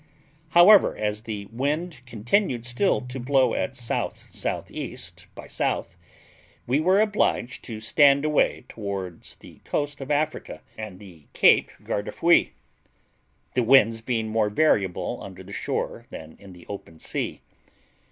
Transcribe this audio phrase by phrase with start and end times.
[0.49, 4.97] However, as the wind continued still to blow at S.S.E.
[5.35, 5.95] by S.,
[6.65, 12.53] we were obliged to stand away towards the coast of Africa and the Cape Guardafui,
[13.53, 17.41] the winds being more variable under the shore than in the open sea.